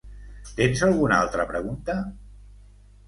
[0.59, 1.99] Tens alguna altra pregunta?